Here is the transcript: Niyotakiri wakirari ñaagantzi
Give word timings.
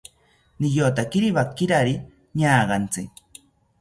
Niyotakiri 0.59 1.27
wakirari 1.35 1.95
ñaagantzi 2.37 3.03